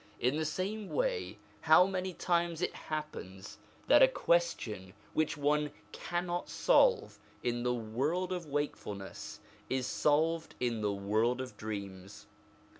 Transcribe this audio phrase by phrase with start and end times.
[0.19, 6.49] In the same way, how many times it happens that a question which one cannot
[6.49, 12.25] solve in the world of wakefulness, is solved in the world of dreams.